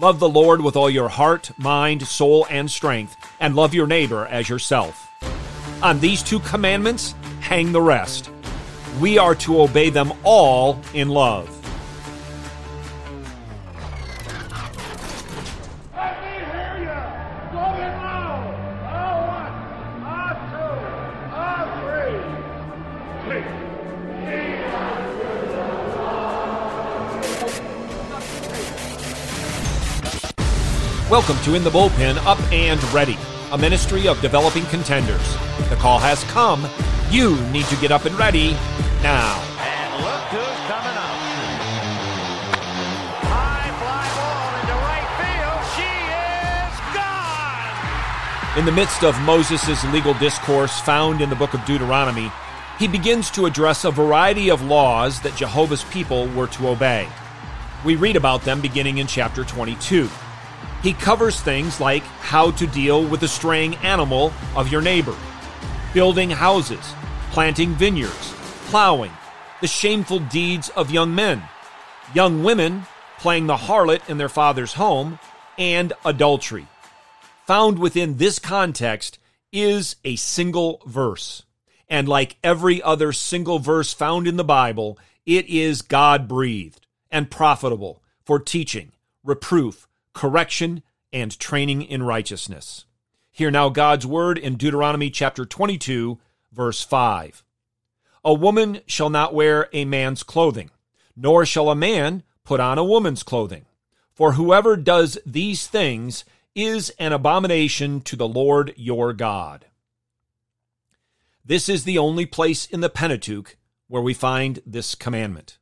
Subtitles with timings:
[0.00, 4.26] Love the Lord with all your heart, mind, soul, and strength, and love your neighbor
[4.26, 5.12] as yourself.
[5.82, 8.30] On these two commandments hang the rest.
[9.00, 11.57] We are to obey them all in love.
[31.10, 33.16] Welcome to In the Bullpen Up and Ready,
[33.50, 35.26] a ministry of developing contenders.
[35.70, 36.68] The call has come.
[37.10, 38.50] You need to get up and ready
[39.02, 39.40] now.
[39.58, 41.16] And look who's coming up.
[43.24, 45.64] High fly ball into right field.
[45.80, 45.88] She
[46.60, 48.58] is gone.
[48.58, 52.30] In the midst of Moses' legal discourse found in the book of Deuteronomy,
[52.78, 57.08] he begins to address a variety of laws that Jehovah's people were to obey.
[57.82, 60.10] We read about them beginning in chapter 22.
[60.82, 65.16] He covers things like how to deal with the straying animal of your neighbor,
[65.92, 66.94] building houses,
[67.32, 68.34] planting vineyards,
[68.66, 69.12] plowing,
[69.60, 71.42] the shameful deeds of young men,
[72.14, 72.86] young women
[73.18, 75.18] playing the harlot in their father's home,
[75.58, 76.66] and adultery.
[77.46, 79.18] Found within this context
[79.52, 81.42] is a single verse.
[81.88, 87.30] And like every other single verse found in the Bible, it is God breathed and
[87.30, 88.92] profitable for teaching,
[89.24, 92.84] reproof, correction, and training in righteousness.
[93.30, 96.18] Hear now God's word in Deuteronomy chapter 22,
[96.52, 97.44] verse 5.
[98.24, 100.70] A woman shall not wear a man's clothing,
[101.16, 103.66] nor shall a man put on a woman's clothing.
[104.12, 109.66] For whoever does these things is an abomination to the Lord your God.
[111.44, 113.56] This is the only place in the Pentateuch
[113.86, 115.58] where we find this commandment.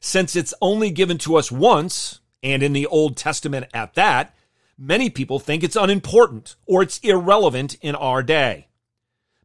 [0.00, 4.34] Since it's only given to us once, and in the Old Testament at that,
[4.76, 8.68] many people think it's unimportant or it's irrelevant in our day.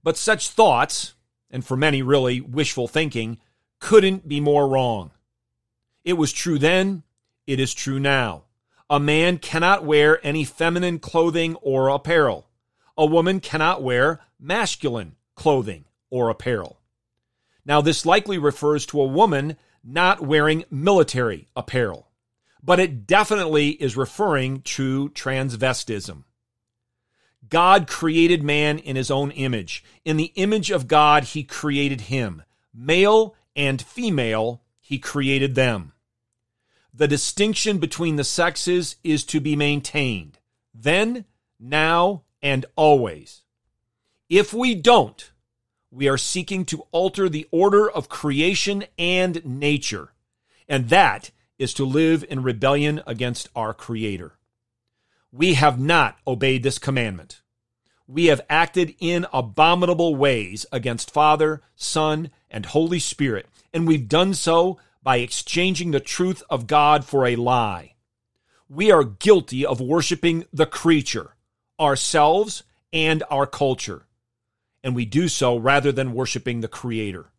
[0.03, 1.13] But such thoughts,
[1.49, 3.39] and for many really wishful thinking,
[3.79, 5.11] couldn't be more wrong.
[6.03, 7.03] It was true then,
[7.47, 8.43] it is true now.
[8.89, 12.47] A man cannot wear any feminine clothing or apparel.
[12.97, 16.79] A woman cannot wear masculine clothing or apparel.
[17.65, 22.07] Now, this likely refers to a woman not wearing military apparel,
[22.63, 26.23] but it definitely is referring to transvestism.
[27.49, 29.83] God created man in his own image.
[30.05, 32.43] In the image of God, he created him.
[32.73, 35.91] Male and female, he created them.
[36.93, 40.39] The distinction between the sexes is to be maintained
[40.73, 41.25] then,
[41.59, 43.43] now, and always.
[44.29, 45.31] If we don't,
[45.91, 50.13] we are seeking to alter the order of creation and nature,
[50.67, 51.31] and that
[51.63, 54.37] is to live in rebellion against our Creator.
[55.31, 57.41] We have not obeyed this commandment.
[58.05, 64.33] We have acted in abominable ways against Father, Son, and Holy Spirit, and we've done
[64.33, 67.95] so by exchanging the truth of God for a lie.
[68.69, 71.35] We are guilty of worshiping the creature,
[71.79, 74.05] ourselves, and our culture
[74.83, 77.31] and we do so rather than worshiping the Creator.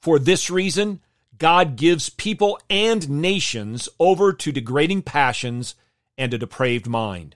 [0.00, 1.00] For this reason,
[1.42, 5.74] God gives people and nations over to degrading passions
[6.16, 7.34] and a depraved mind.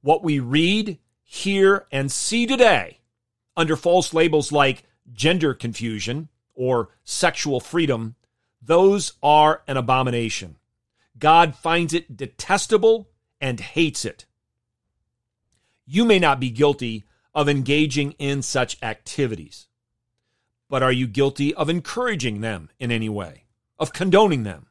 [0.00, 3.00] What we read, hear, and see today
[3.54, 8.14] under false labels like gender confusion or sexual freedom,
[8.62, 10.56] those are an abomination.
[11.18, 13.10] God finds it detestable
[13.42, 14.24] and hates it.
[15.84, 19.66] You may not be guilty of engaging in such activities.
[20.72, 23.44] But are you guilty of encouraging them in any way,
[23.78, 24.68] of condoning them?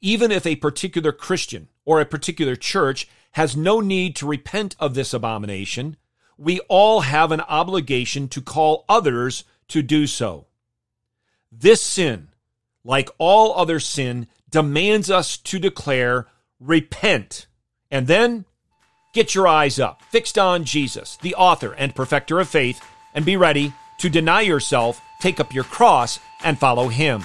[0.00, 4.94] Even if a particular Christian or a particular church has no need to repent of
[4.94, 5.98] this abomination,
[6.38, 10.46] we all have an obligation to call others to do so.
[11.52, 12.28] This sin,
[12.82, 16.26] like all other sin, demands us to declare,
[16.58, 17.48] repent,
[17.90, 18.46] and then
[19.12, 22.80] Get your eyes up, fixed on Jesus, the author and perfecter of faith,
[23.14, 27.22] and be ready to deny yourself, take up your cross, and follow him.